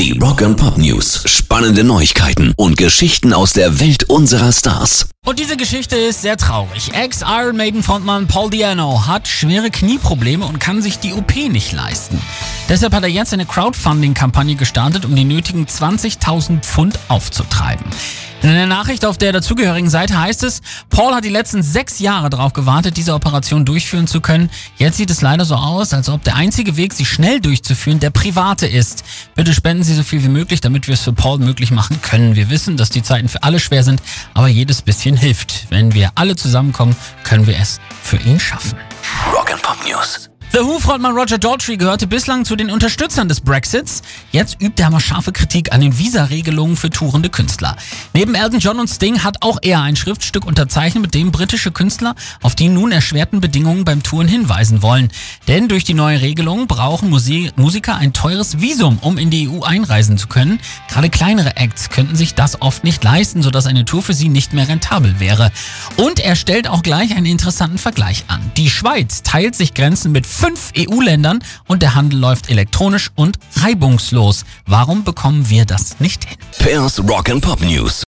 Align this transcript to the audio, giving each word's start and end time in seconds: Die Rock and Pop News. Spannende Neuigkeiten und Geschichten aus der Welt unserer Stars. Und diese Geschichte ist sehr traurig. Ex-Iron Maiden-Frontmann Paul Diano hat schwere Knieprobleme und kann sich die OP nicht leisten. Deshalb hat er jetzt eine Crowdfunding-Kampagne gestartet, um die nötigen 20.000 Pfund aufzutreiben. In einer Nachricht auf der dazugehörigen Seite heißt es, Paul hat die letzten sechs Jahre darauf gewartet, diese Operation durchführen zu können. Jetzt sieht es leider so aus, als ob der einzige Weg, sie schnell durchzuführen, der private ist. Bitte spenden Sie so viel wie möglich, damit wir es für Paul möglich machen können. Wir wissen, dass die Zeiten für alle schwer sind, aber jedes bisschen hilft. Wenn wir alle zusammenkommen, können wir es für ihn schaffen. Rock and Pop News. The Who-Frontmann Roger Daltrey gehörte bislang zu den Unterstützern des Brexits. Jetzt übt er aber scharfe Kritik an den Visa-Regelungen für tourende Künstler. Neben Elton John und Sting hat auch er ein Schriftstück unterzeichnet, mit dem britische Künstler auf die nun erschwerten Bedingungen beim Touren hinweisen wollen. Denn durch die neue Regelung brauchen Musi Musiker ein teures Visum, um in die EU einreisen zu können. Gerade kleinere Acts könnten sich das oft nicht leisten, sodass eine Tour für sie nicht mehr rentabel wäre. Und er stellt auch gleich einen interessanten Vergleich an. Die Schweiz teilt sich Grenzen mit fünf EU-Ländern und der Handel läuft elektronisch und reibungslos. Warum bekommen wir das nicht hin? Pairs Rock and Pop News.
Die 0.00 0.18
Rock 0.18 0.40
and 0.40 0.56
Pop 0.56 0.78
News. 0.78 1.24
Spannende 1.26 1.84
Neuigkeiten 1.84 2.54
und 2.56 2.78
Geschichten 2.78 3.34
aus 3.34 3.52
der 3.52 3.80
Welt 3.80 4.04
unserer 4.04 4.50
Stars. 4.50 5.10
Und 5.26 5.38
diese 5.38 5.58
Geschichte 5.58 5.94
ist 5.94 6.22
sehr 6.22 6.38
traurig. 6.38 6.94
Ex-Iron 6.94 7.54
Maiden-Frontmann 7.58 8.26
Paul 8.26 8.48
Diano 8.48 9.06
hat 9.06 9.28
schwere 9.28 9.70
Knieprobleme 9.70 10.46
und 10.46 10.58
kann 10.58 10.80
sich 10.80 11.00
die 11.00 11.12
OP 11.12 11.36
nicht 11.36 11.72
leisten. 11.72 12.18
Deshalb 12.70 12.94
hat 12.94 13.02
er 13.02 13.10
jetzt 13.10 13.34
eine 13.34 13.44
Crowdfunding-Kampagne 13.44 14.54
gestartet, 14.54 15.04
um 15.04 15.14
die 15.14 15.24
nötigen 15.24 15.66
20.000 15.66 16.60
Pfund 16.60 16.98
aufzutreiben. 17.08 17.84
In 18.42 18.48
einer 18.48 18.66
Nachricht 18.66 19.04
auf 19.04 19.18
der 19.18 19.32
dazugehörigen 19.32 19.90
Seite 19.90 20.18
heißt 20.18 20.44
es, 20.44 20.62
Paul 20.88 21.14
hat 21.14 21.24
die 21.24 21.28
letzten 21.28 21.62
sechs 21.62 21.98
Jahre 21.98 22.30
darauf 22.30 22.54
gewartet, 22.54 22.96
diese 22.96 23.12
Operation 23.12 23.66
durchführen 23.66 24.06
zu 24.06 24.22
können. 24.22 24.48
Jetzt 24.78 24.96
sieht 24.96 25.10
es 25.10 25.20
leider 25.20 25.44
so 25.44 25.56
aus, 25.56 25.92
als 25.92 26.08
ob 26.08 26.24
der 26.24 26.36
einzige 26.36 26.78
Weg, 26.78 26.94
sie 26.94 27.04
schnell 27.04 27.40
durchzuführen, 27.40 28.00
der 28.00 28.08
private 28.08 28.66
ist. 28.66 29.04
Bitte 29.40 29.54
spenden 29.54 29.82
Sie 29.82 29.94
so 29.94 30.02
viel 30.02 30.22
wie 30.22 30.28
möglich, 30.28 30.60
damit 30.60 30.86
wir 30.86 30.92
es 30.92 31.00
für 31.00 31.14
Paul 31.14 31.38
möglich 31.38 31.70
machen 31.70 32.02
können. 32.02 32.36
Wir 32.36 32.50
wissen, 32.50 32.76
dass 32.76 32.90
die 32.90 33.02
Zeiten 33.02 33.26
für 33.26 33.42
alle 33.42 33.58
schwer 33.58 33.82
sind, 33.82 34.02
aber 34.34 34.48
jedes 34.48 34.82
bisschen 34.82 35.16
hilft. 35.16 35.64
Wenn 35.70 35.94
wir 35.94 36.12
alle 36.14 36.36
zusammenkommen, 36.36 36.94
können 37.24 37.46
wir 37.46 37.58
es 37.58 37.80
für 38.02 38.18
ihn 38.18 38.38
schaffen. 38.38 38.76
Rock 39.34 39.50
and 39.50 39.62
Pop 39.62 39.78
News. 39.88 40.28
The 40.60 40.66
Who-Frontmann 40.66 41.16
Roger 41.16 41.38
Daltrey 41.38 41.78
gehörte 41.78 42.06
bislang 42.06 42.44
zu 42.44 42.54
den 42.54 42.70
Unterstützern 42.70 43.28
des 43.28 43.40
Brexits. 43.40 44.02
Jetzt 44.30 44.60
übt 44.60 44.78
er 44.82 44.88
aber 44.88 45.00
scharfe 45.00 45.32
Kritik 45.32 45.72
an 45.72 45.80
den 45.80 45.98
Visa-Regelungen 45.98 46.76
für 46.76 46.90
tourende 46.90 47.30
Künstler. 47.30 47.78
Neben 48.12 48.34
Elton 48.34 48.58
John 48.58 48.78
und 48.78 48.88
Sting 48.88 49.24
hat 49.24 49.38
auch 49.40 49.56
er 49.62 49.80
ein 49.80 49.96
Schriftstück 49.96 50.44
unterzeichnet, 50.44 51.00
mit 51.00 51.14
dem 51.14 51.32
britische 51.32 51.70
Künstler 51.70 52.14
auf 52.42 52.56
die 52.56 52.68
nun 52.68 52.92
erschwerten 52.92 53.40
Bedingungen 53.40 53.86
beim 53.86 54.02
Touren 54.02 54.28
hinweisen 54.28 54.82
wollen. 54.82 55.08
Denn 55.48 55.66
durch 55.66 55.84
die 55.84 55.94
neue 55.94 56.20
Regelung 56.20 56.66
brauchen 56.66 57.08
Musi 57.08 57.50
Musiker 57.56 57.96
ein 57.96 58.12
teures 58.12 58.60
Visum, 58.60 58.98
um 59.00 59.16
in 59.16 59.30
die 59.30 59.48
EU 59.48 59.62
einreisen 59.62 60.18
zu 60.18 60.26
können. 60.26 60.60
Gerade 60.90 61.08
kleinere 61.08 61.56
Acts 61.56 61.88
könnten 61.88 62.16
sich 62.16 62.34
das 62.34 62.60
oft 62.60 62.84
nicht 62.84 63.02
leisten, 63.02 63.42
sodass 63.42 63.64
eine 63.64 63.86
Tour 63.86 64.02
für 64.02 64.12
sie 64.12 64.28
nicht 64.28 64.52
mehr 64.52 64.68
rentabel 64.68 65.20
wäre. 65.20 65.52
Und 65.96 66.20
er 66.20 66.36
stellt 66.36 66.68
auch 66.68 66.82
gleich 66.82 67.16
einen 67.16 67.24
interessanten 67.24 67.78
Vergleich 67.78 68.24
an. 68.28 68.52
Die 68.58 68.68
Schweiz 68.68 69.22
teilt 69.22 69.54
sich 69.54 69.72
Grenzen 69.72 70.12
mit 70.12 70.26
fünf 70.50 70.72
EU-Ländern 70.76 71.44
und 71.68 71.82
der 71.82 71.94
Handel 71.94 72.18
läuft 72.18 72.50
elektronisch 72.50 73.10
und 73.14 73.38
reibungslos. 73.56 74.44
Warum 74.66 75.04
bekommen 75.04 75.48
wir 75.48 75.64
das 75.64 76.00
nicht 76.00 76.24
hin? 76.24 76.38
Pairs 76.58 76.98
Rock 77.08 77.30
and 77.30 77.40
Pop 77.40 77.60
News. 77.60 77.98